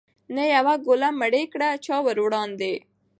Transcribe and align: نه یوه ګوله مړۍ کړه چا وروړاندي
نه 0.35 0.43
یوه 0.55 0.73
ګوله 0.85 1.09
مړۍ 1.19 1.45
کړه 1.53 1.69
چا 1.85 1.95
وروړاندي 2.05 2.75